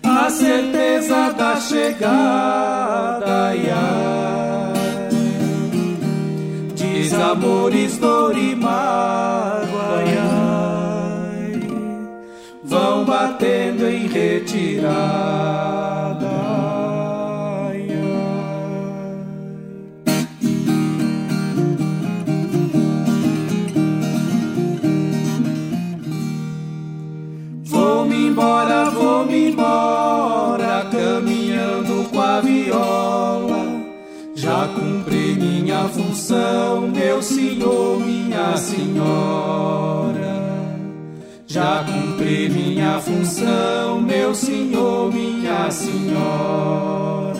a 0.03 0.29
certeza 0.29 1.31
da 1.31 1.55
chegada 1.55 3.47
ai, 3.47 3.71
desamores, 6.75 7.97
dor 7.97 8.37
e 8.37 8.53
mágoa 8.53 10.03
ai, 10.03 11.61
vão 12.65 13.05
batendo 13.05 13.87
em 13.87 14.07
retirada. 14.07 15.96
Função, 36.27 36.81
meu 36.89 37.21
senhor, 37.21 37.99
minha 38.01 38.57
senhora. 38.57 40.17
Já 41.47 41.85
cumpri 41.85 42.49
minha 42.49 42.99
função, 42.99 44.01
meu 44.01 44.35
senhor, 44.35 45.09
minha 45.13 45.71
senhora. 45.71 47.37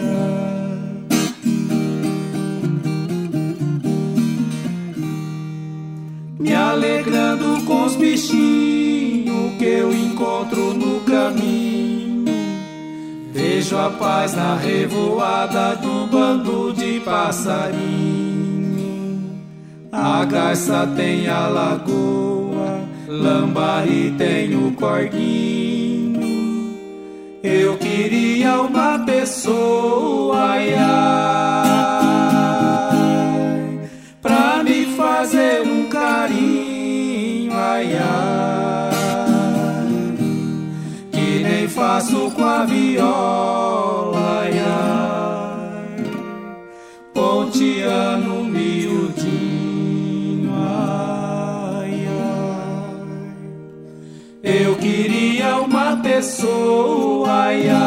Me 6.40 6.54
alegrando 6.54 7.66
com 7.66 7.84
os 7.84 7.96
bichinhos 7.98 9.58
que 9.58 9.66
eu 9.66 9.92
encontro 9.92 10.74
no 10.74 11.02
caminho. 11.02 12.24
Vejo 13.34 13.78
a 13.78 13.90
paz 13.90 14.34
na 14.34 14.56
revoada 14.56 15.76
do 15.76 16.08
bando 16.08 16.72
de 16.74 17.02
passarinho. 17.02 18.37
A 20.00 20.24
garça 20.26 20.86
tem 20.96 21.28
a 21.28 21.48
lagoa, 21.48 22.82
lambari 23.08 24.14
tem 24.16 24.56
o 24.56 24.72
corguinho. 24.74 26.22
Eu 27.42 27.76
queria 27.78 28.62
uma 28.62 29.00
pessoa, 29.00 30.38
ai, 30.40 30.76
ai, 30.76 31.20
pra 34.22 34.64
me 34.64 34.86
fazer 34.96 35.64
um 35.68 35.90
carinho, 35.90 37.54
ai, 37.54 37.98
ai 37.98 38.48
faço 41.78 42.32
com 42.32 42.44
a 42.44 42.66
viola, 42.66 44.40
ai, 44.40 44.60
ai, 44.60 46.06
pontiano 47.14 48.47
pessoa, 56.18 57.30
ai, 57.30 57.70
ai, 57.70 57.78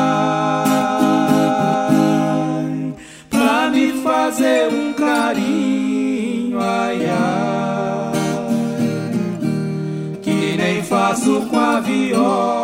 pra 3.29 3.69
me 3.71 3.93
fazer 4.05 4.69
um 4.73 4.93
carinho, 4.93 6.61
ai, 6.61 7.07
ai, 7.07 8.13
que 10.23 10.57
nem 10.57 10.81
faço 10.81 11.41
com 11.51 11.59
a 11.59 11.81
viola. 11.81 12.60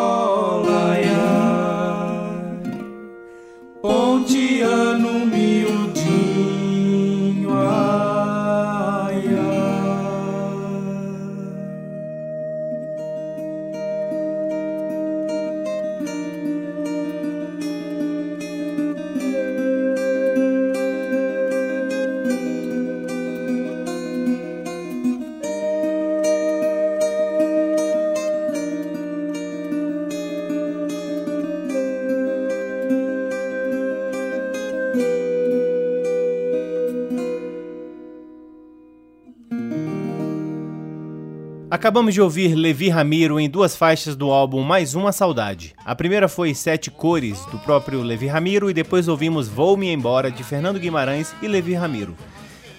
Acabamos 41.77 42.14
de 42.14 42.22
ouvir 42.22 42.55
Levi 42.55 42.89
Ramiro 42.89 43.39
em 43.39 43.51
duas 43.51 43.77
faixas 43.77 44.16
do 44.16 44.31
álbum 44.31 44.62
Mais 44.62 44.95
Uma 44.95 45.12
Saudade. 45.12 45.74
A 45.85 45.95
primeira 45.95 46.27
foi 46.27 46.55
Sete 46.55 46.91
Cores, 46.91 47.45
do 47.53 47.59
próprio 47.59 48.01
Levi 48.01 48.27
Ramiro, 48.27 48.70
e 48.70 48.72
depois 48.72 49.09
ouvimos 49.09 49.47
Vou-me 49.47 49.93
Embora, 49.93 50.31
de 50.31 50.43
Fernando 50.43 50.81
Guimarães 50.81 51.35
e 51.43 51.47
Levi 51.47 51.74
Ramiro. 51.74 52.16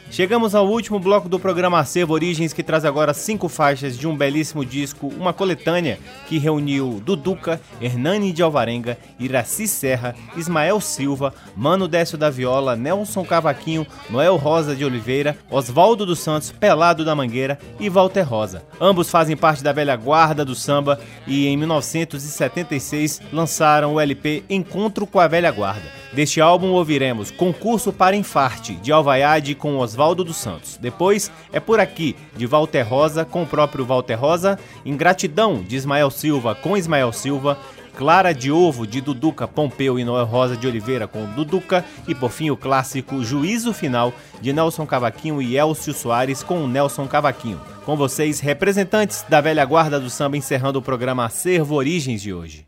Chegamos 0.09 0.55
ao 0.55 0.67
último 0.67 0.99
bloco 0.99 1.27
do 1.27 1.37
programa 1.37 1.79
Acervo 1.79 2.13
Origens, 2.13 2.53
que 2.53 2.63
traz 2.63 2.85
agora 2.85 3.13
cinco 3.13 3.49
faixas 3.49 3.97
de 3.97 4.07
um 4.07 4.15
belíssimo 4.15 4.65
disco, 4.65 5.07
uma 5.09 5.33
coletânea 5.33 5.99
que 6.27 6.37
reuniu 6.37 7.01
Duduca, 7.05 7.61
Hernani 7.79 8.31
de 8.31 8.41
Alvarenga, 8.41 8.97
Iraci 9.19 9.67
Serra, 9.67 10.15
Ismael 10.35 10.79
Silva, 10.79 11.33
Mano 11.55 11.87
Décio 11.87 12.17
da 12.17 12.29
Viola, 12.29 12.75
Nelson 12.75 13.25
Cavaquinho, 13.25 13.85
Noel 14.09 14.37
Rosa 14.37 14.75
de 14.75 14.85
Oliveira, 14.85 15.37
Oswaldo 15.51 16.05
dos 16.05 16.19
Santos, 16.19 16.51
Pelado 16.51 17.03
da 17.03 17.13
Mangueira 17.13 17.59
e 17.79 17.89
Walter 17.89 18.23
Rosa. 18.23 18.63
Ambos 18.79 19.11
fazem 19.11 19.35
parte 19.35 19.61
da 19.61 19.73
velha 19.73 19.95
guarda 19.95 20.45
do 20.45 20.55
samba 20.55 20.99
e 21.27 21.47
em 21.47 21.57
1976 21.57 23.21
lançaram 23.31 23.93
o 23.93 23.99
LP 23.99 24.43
Encontro 24.49 25.05
com 25.05 25.19
a 25.19 25.27
Velha 25.27 25.51
Guarda. 25.51 25.96
Deste 26.17 26.41
álbum 26.41 26.71
ouviremos 26.71 27.29
Concurso 27.29 27.93
para 27.93 28.15
Infarte, 28.15 28.73
de 28.73 28.91
Alvaiade 28.91 29.53
com 29.53 29.77
Oswaldo 29.77 30.23
dos 30.23 30.37
Santos. 30.37 30.75
Depois 30.75 31.31
é 31.53 31.59
Por 31.59 31.79
Aqui, 31.79 32.15
de 32.35 32.47
Walter 32.47 32.81
Rosa 32.81 33.23
com 33.23 33.43
o 33.43 33.45
próprio 33.45 33.85
Walter 33.85 34.15
Rosa. 34.15 34.57
Ingratidão, 34.83 35.61
de 35.61 35.75
Ismael 35.75 36.09
Silva 36.09 36.55
com 36.55 36.75
Ismael 36.75 37.13
Silva. 37.13 37.55
Clara 37.95 38.33
de 38.33 38.51
Ovo, 38.51 38.87
de 38.87 38.99
Duduca 38.99 39.47
Pompeu 39.47 39.99
e 39.99 40.03
Noel 40.03 40.25
Rosa 40.25 40.57
de 40.57 40.65
Oliveira 40.65 41.07
com 41.07 41.23
Duduca. 41.23 41.85
E 42.07 42.15
por 42.15 42.31
fim 42.31 42.49
o 42.49 42.57
clássico 42.57 43.23
Juízo 43.23 43.71
Final, 43.71 44.11
de 44.41 44.51
Nelson 44.51 44.87
Cavaquinho 44.87 45.39
e 45.39 45.55
Elcio 45.55 45.93
Soares 45.93 46.41
com 46.41 46.65
Nelson 46.65 47.05
Cavaquinho. 47.05 47.61
Com 47.85 47.95
vocês, 47.95 48.39
representantes 48.39 49.23
da 49.29 49.39
velha 49.39 49.63
guarda 49.63 49.99
do 49.99 50.09
samba, 50.09 50.35
encerrando 50.35 50.79
o 50.79 50.81
programa 50.81 51.25
Acervo 51.25 51.75
Origens 51.75 52.23
de 52.23 52.33
hoje. 52.33 52.65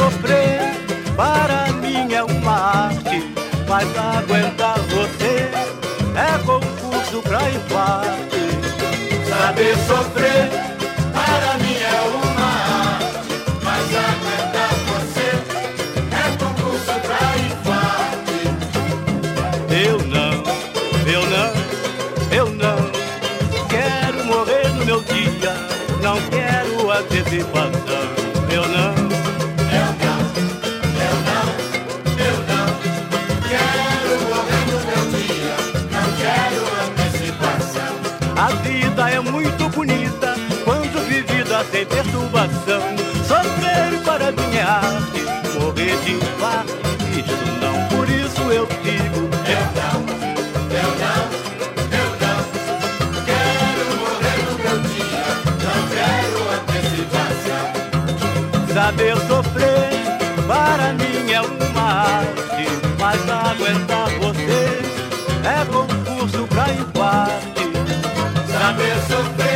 sofrer, 0.00 0.60
para 1.14 1.72
mim 1.74 2.14
é 2.14 2.24
uma 2.24 2.86
arte, 2.86 3.22
mas 3.68 3.86
aguentar 3.98 4.78
você 4.88 5.50
é 6.16 6.38
concurso 6.38 7.20
pra 7.22 7.50
empate. 7.50 8.40
Saber 9.28 9.76
sofrer 9.86 10.79
perturbação. 42.40 42.80
Sofrer 43.26 44.00
para 44.04 44.32
minha 44.32 44.64
arte, 44.66 45.20
morrer 45.58 45.96
de 46.04 46.12
infarto, 46.14 46.72
isto 47.16 47.36
não. 47.60 47.76
Por 47.88 48.08
isso 48.08 48.42
eu 48.50 48.66
digo: 48.82 49.20
eu 49.46 49.62
não, 49.76 50.00
eu 50.70 50.90
não, 51.00 51.22
eu 51.98 52.08
não. 52.20 52.40
Quero 53.26 53.84
morrer 54.00 54.38
no 54.46 54.54
meu 54.58 54.78
dia, 54.88 55.28
não 55.64 55.78
quero 55.94 56.38
antecipação. 56.56 57.66
Saber 58.72 59.16
sofrer 59.28 59.90
para 60.46 60.86
mim 60.94 61.32
é 61.32 61.40
uma 61.40 61.88
arte, 61.92 62.66
mas 62.98 63.20
aguentar 63.28 64.08
você 64.18 64.62
é 65.44 65.64
concurso 65.66 66.46
pra 66.48 66.66
empate 66.72 67.60
saber 68.60 68.96
sofrer 69.08 69.49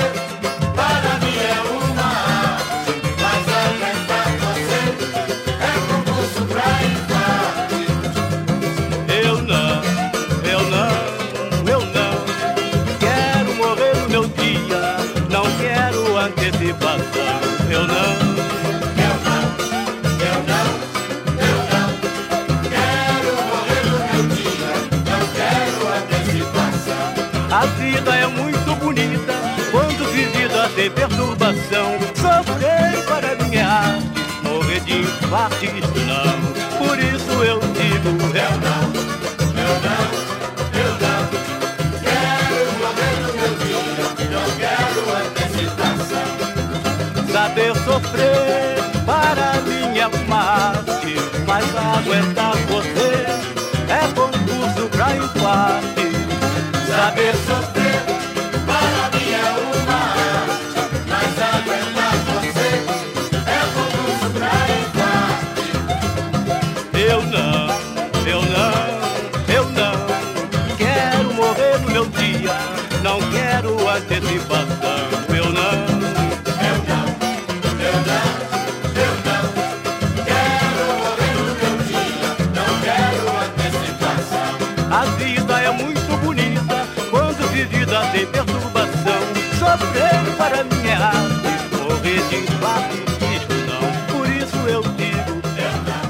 Sofrer 89.75 90.23
para 90.39 90.63
minha 90.63 90.97
arte, 90.97 91.51
morrer 91.73 92.23
de 92.29 92.37
infarto, 92.37 92.95
isto 93.35 93.55
não. 93.67 93.83
Por 94.07 94.27
isso 94.31 94.57
eu 94.69 94.83
digo: 94.83 95.35
eu 95.59 95.75
não, 95.83 96.05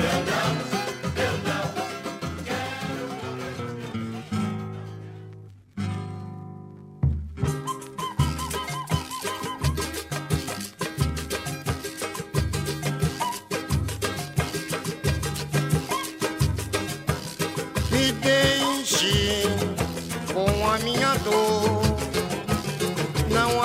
eu 0.00 0.16
não, 0.24 0.50
eu 1.22 1.34
não 1.44 1.64
quero 2.46 3.06
Me 17.92 18.04
deixe 18.12 19.42
com 20.32 20.48
a 20.66 20.78
minha 20.78 21.12
dor. 21.16 21.85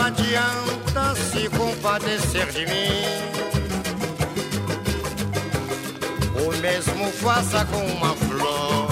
Adianta 0.03 1.13
se 1.15 1.47
compadecer 1.49 2.47
de 2.51 2.65
mim. 2.65 3.05
O 6.43 6.57
mesmo 6.57 7.11
faça 7.11 7.63
com 7.65 7.85
uma 7.85 8.15
flor. 8.15 8.87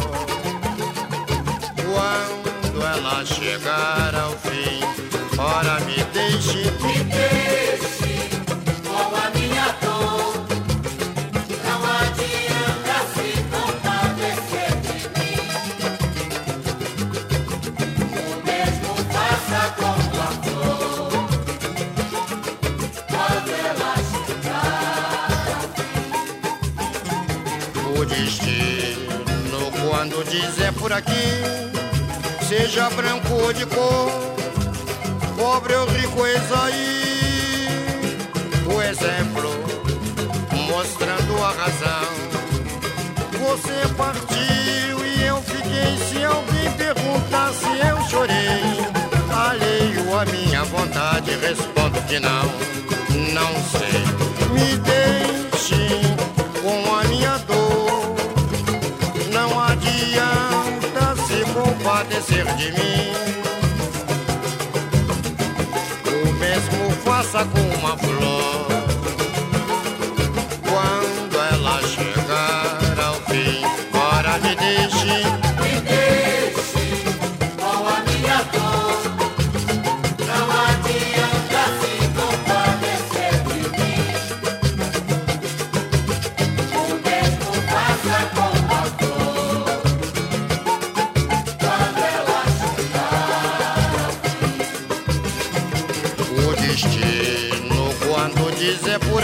Quando 1.84 2.86
ela 2.86 3.26
chegar 3.26 4.14
ao 4.14 4.34
fim, 4.34 4.82
ora 5.38 5.80
me 5.82 6.04
deixe. 6.14 6.70
Me 6.86 7.04
deixe 7.06 8.09
por 30.90 30.98
aqui, 30.98 32.48
seja 32.48 32.90
branco 32.90 33.32
ou 33.34 33.54
de 33.54 33.64
cor, 33.68 34.12
pobre 35.38 35.76
ou 35.76 35.88
rico, 35.88 36.26
eis 36.26 36.52
aí 36.64 37.68
o 38.66 38.82
exemplo, 38.82 39.52
mostrando 40.68 41.44
a 41.44 41.52
razão. 41.52 42.10
Você 43.40 43.94
partiu 43.96 45.06
e 45.06 45.24
eu 45.26 45.40
fiquei. 45.44 45.96
Se 46.10 46.24
alguém 46.24 46.72
perguntar 46.72 47.54
se 47.54 47.88
eu 47.88 48.10
chorei, 48.10 48.62
alheio 49.32 50.18
à 50.18 50.26
minha 50.26 50.64
vontade, 50.64 51.32
respondo 51.38 52.02
que 52.08 52.20
não, 52.20 52.46
não 53.34 53.54
sei. 53.70 54.02
Me 54.54 54.78
deixe 54.78 55.99
compadecer 62.20 62.46
de 62.56 62.72
mim. 62.74 63.14
O 66.06 66.34
mesmo 66.34 66.92
faça 67.04 67.46
com 67.46 67.62
uma 67.78 67.98
flor. 67.98 68.29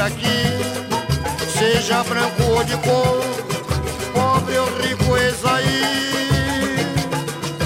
aqui, 0.05 1.49
seja 1.57 2.03
branco 2.03 2.43
ou 2.43 2.63
de 2.63 2.77
cor, 2.77 3.23
pobre 4.13 4.57
ou 4.57 4.67
rico, 4.77 5.17
eis 5.17 5.43
aí 5.43 5.81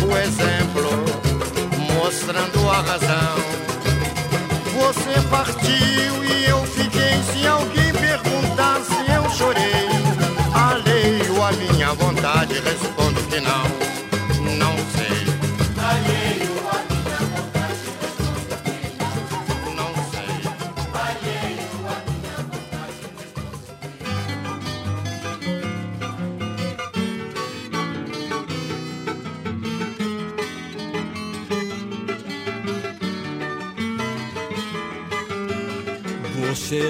o 0.08 0.18
exemplo, 0.18 0.90
mostrando 1.94 2.70
a 2.70 2.82
razão. 2.82 3.36
Você 4.74 5.22
partiu. 5.30 5.99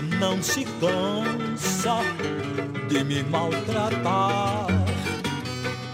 não 0.02 0.42
se 0.42 0.66
cansa 0.80 2.00
de 2.88 3.04
me 3.04 3.24
maltratar. 3.24 4.68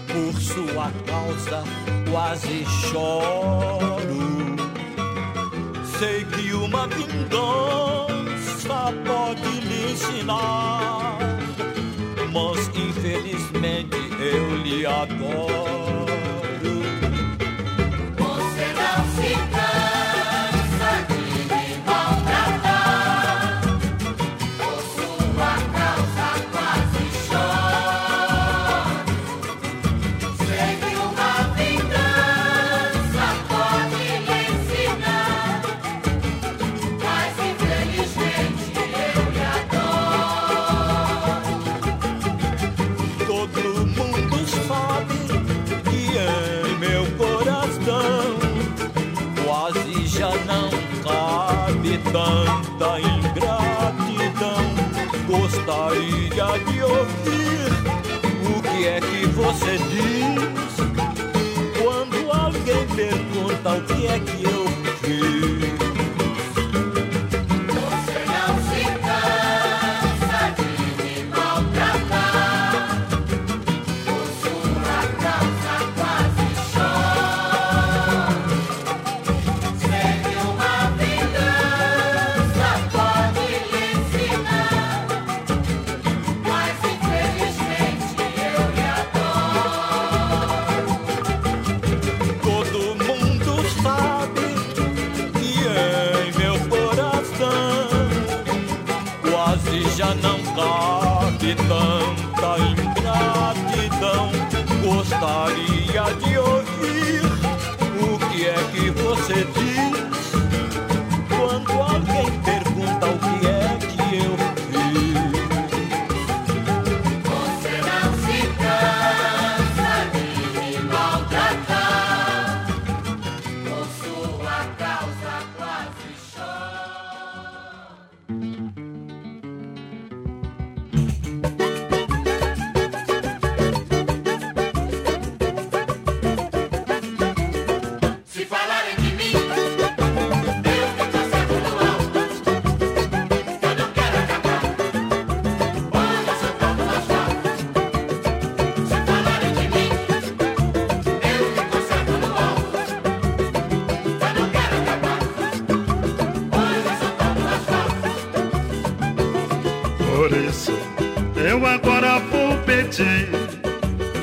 Por 0.06 0.40
sua 0.40 0.90
causa 1.06 1.62
quase 2.10 2.64
choro. 2.90 4.56
Sei 5.98 6.24
que 6.24 6.52
uma 6.52 6.86
vingança 6.88 8.14
pode 9.04 9.60
lhe 9.60 9.92
ensinar, 9.92 11.18
mas 12.32 12.68
infelizmente 12.68 13.96
eu 14.20 14.56
lhe 14.62 14.86
adoro. 14.86 15.75
o 63.74 63.82
que 63.82 64.06
é 64.06 64.18
que 64.20 64.44
eu 64.44 64.66
fiz. 65.02 65.65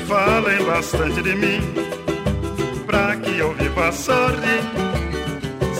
falem 0.08 0.64
bastante 0.64 1.22
de 1.22 1.34
mim, 1.36 1.60
pra 2.84 3.14
que 3.16 3.38
eu 3.38 3.54
viva 3.54 3.92
sorrir, 3.92 4.64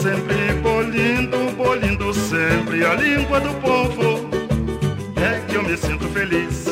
sempre 0.01 0.53
bolindo, 0.61 1.51
bolindo 1.57 2.13
sempre 2.13 2.85
a 2.85 2.93
língua 2.93 3.41
do 3.41 3.53
povo. 3.55 4.29
É 5.17 5.41
que 5.47 5.55
eu 5.55 5.63
me 5.63 5.75
sinto 5.75 6.07
feliz, 6.09 6.65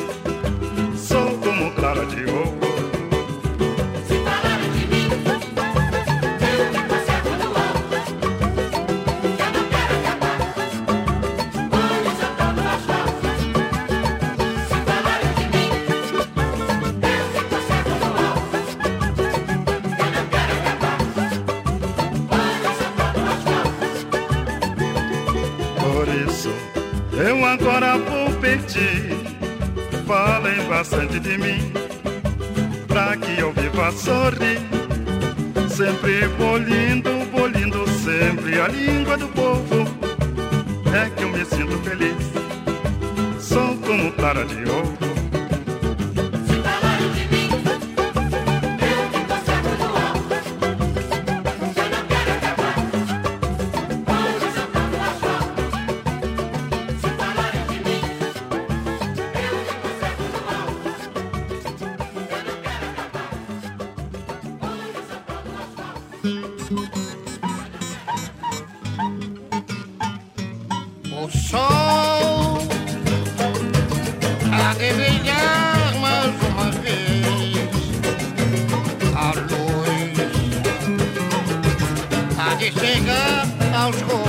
sou 0.95 1.37
como 1.39 1.71
clara 1.71 2.05
de 2.05 2.23
ouro. 2.31 2.52
people. 36.03 36.52
que 82.63 82.71
chega 82.79 83.41
aos 83.75 84.01
rolos. 84.03 84.22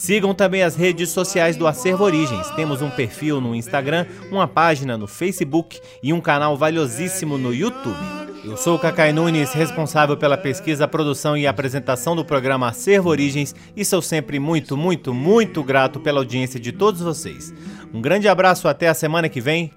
Sigam 0.00 0.32
também 0.32 0.62
as 0.62 0.76
redes 0.76 1.10
sociais 1.10 1.58
do 1.58 1.66
Acervo 1.66 2.04
Origens. 2.04 2.48
Temos 2.52 2.80
um 2.80 2.88
perfil 2.88 3.38
no 3.38 3.54
Instagram, 3.54 4.06
uma 4.32 4.48
página 4.48 4.96
no 4.96 5.06
Facebook 5.06 5.78
e 6.02 6.10
um 6.10 6.22
canal 6.22 6.56
valiosíssimo 6.56 7.36
no 7.36 7.52
YouTube. 7.52 7.98
Eu 8.42 8.56
sou 8.56 8.78
Cacai 8.78 9.12
Nunes, 9.12 9.52
responsável 9.52 10.16
pela 10.16 10.38
pesquisa, 10.38 10.88
produção 10.88 11.36
e 11.36 11.46
apresentação 11.46 12.16
do 12.16 12.24
programa 12.24 12.68
Acervo 12.68 13.10
Origens 13.10 13.54
e 13.76 13.84
sou 13.84 14.00
sempre 14.00 14.38
muito, 14.38 14.74
muito, 14.74 15.12
muito 15.12 15.62
grato 15.62 16.00
pela 16.00 16.20
audiência 16.20 16.58
de 16.58 16.72
todos 16.72 17.02
vocês. 17.02 17.52
Um 17.92 18.00
grande 18.00 18.26
abraço, 18.26 18.68
até 18.68 18.88
a 18.88 18.94
semana 18.94 19.28
que 19.28 19.38
vem. 19.38 19.70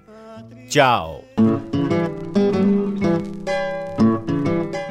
Tchau! 0.70 1.22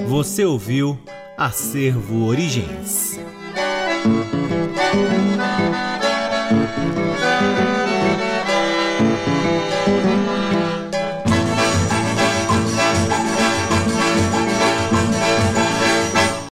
Você 0.08 0.46
ouviu 0.46 0.96
Acervo 1.36 2.28
Origens. 2.28 3.20
thank 4.94 5.28
you 5.28 5.33